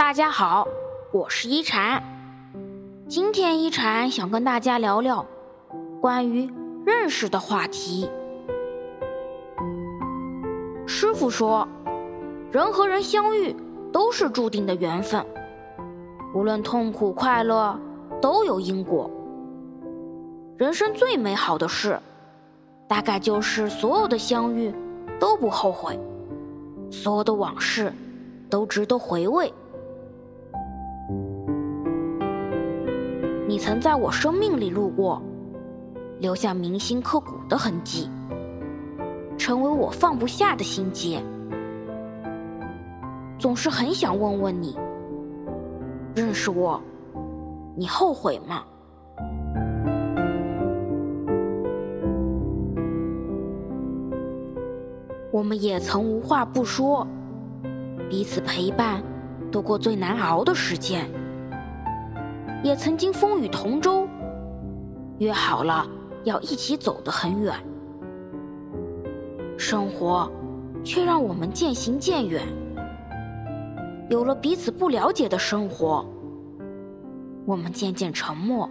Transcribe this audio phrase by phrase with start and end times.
[0.00, 0.66] 大家好，
[1.12, 2.02] 我是一禅。
[3.06, 5.26] 今天一禅想跟大家聊聊
[6.00, 6.50] 关于
[6.86, 8.08] 认识的话题。
[10.86, 11.68] 师傅说，
[12.50, 13.54] 人和人相遇
[13.92, 15.22] 都是注定的缘分，
[16.34, 17.78] 无论痛苦快乐
[18.22, 19.08] 都有因果。
[20.56, 22.00] 人生最美好的事，
[22.88, 24.74] 大概就是所有的相遇
[25.20, 26.00] 都不后悔，
[26.90, 27.92] 所有的往事
[28.48, 29.52] 都值得回味。
[33.50, 35.20] 你曾在我生命里路过，
[36.20, 38.08] 留下铭心刻骨的痕迹，
[39.36, 41.20] 成为我放不下的心结。
[43.40, 44.78] 总是很想问问你，
[46.14, 46.80] 认识我，
[47.74, 48.62] 你后悔吗？
[55.32, 57.04] 我们也曾无话不说，
[58.08, 59.02] 彼此陪伴，
[59.50, 61.10] 度过最难熬的时间。
[62.62, 64.06] 也曾经风雨同舟，
[65.18, 65.86] 约好了
[66.24, 67.54] 要一起走得很远。
[69.56, 70.30] 生活
[70.84, 72.42] 却让我们渐行渐远，
[74.08, 76.04] 有了彼此不了解的生活，
[77.46, 78.68] 我们渐渐沉默，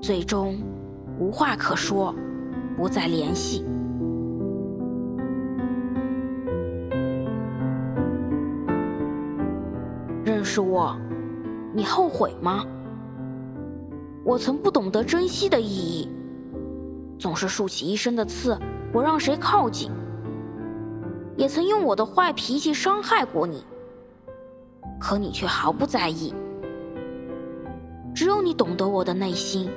[0.00, 0.56] 最终
[1.18, 2.14] 无话可说，
[2.76, 3.64] 不再联系。
[10.24, 10.96] 认识我。
[11.74, 12.64] 你后悔吗？
[14.24, 16.08] 我曾不懂得珍惜的意义，
[17.18, 18.58] 总是竖起一身的刺，
[18.92, 19.90] 不让谁靠近。
[21.36, 23.64] 也曾用我的坏脾气伤害过你，
[25.00, 26.34] 可你却毫不在意。
[28.14, 29.70] 只有你懂得我的内心，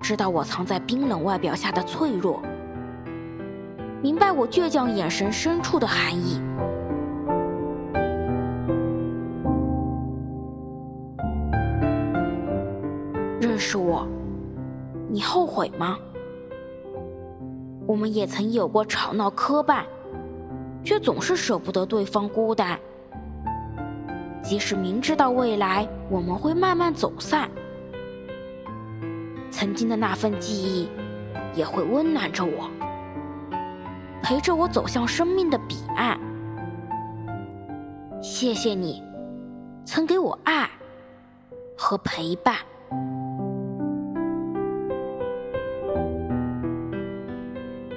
[0.00, 2.42] 知道我藏在冰冷外表下的脆弱，
[4.02, 6.40] 明白我倔强眼神深处的含义。
[13.70, 14.04] 是我，
[15.08, 15.96] 你后悔吗？
[17.86, 19.84] 我们也曾有过吵闹磕绊，
[20.82, 22.76] 却总是舍不得对方孤单。
[24.42, 27.48] 即使明知道未来我们会慢慢走散，
[29.52, 30.88] 曾经的那份记忆
[31.54, 32.68] 也会温暖着我，
[34.20, 36.18] 陪着我走向生命的彼岸。
[38.20, 39.00] 谢谢你，
[39.84, 40.68] 曾给我爱
[41.78, 42.56] 和陪伴。